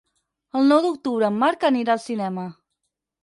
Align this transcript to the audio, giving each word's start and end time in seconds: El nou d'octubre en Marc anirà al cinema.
El 0.59 0.63
nou 0.69 0.79
d'octubre 0.85 1.29
en 1.33 1.37
Marc 1.43 1.67
anirà 1.69 1.95
al 1.97 2.01
cinema. 2.09 2.47